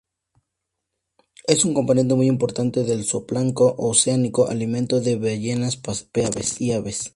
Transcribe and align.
Es 1.45 1.63
un 1.63 1.75
componente 1.75 2.15
muy 2.15 2.25
importante 2.25 2.83
del 2.83 3.03
zooplancton 3.05 3.75
oceánico, 3.77 4.47
alimento 4.49 4.99
de 4.99 5.15
ballenas, 5.15 5.75
peces 5.77 6.59
y 6.59 6.71
aves. 6.71 7.09